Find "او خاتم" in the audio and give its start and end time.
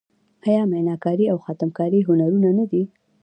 1.31-1.69